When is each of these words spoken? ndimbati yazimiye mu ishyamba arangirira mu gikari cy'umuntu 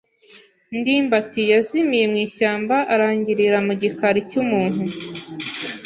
ndimbati 0.77 1.41
yazimiye 1.51 2.05
mu 2.11 2.17
ishyamba 2.25 2.75
arangirira 2.93 3.57
mu 3.67 3.73
gikari 3.81 4.19
cy'umuntu 4.29 4.83